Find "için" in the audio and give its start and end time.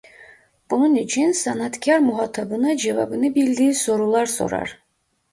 0.95-1.31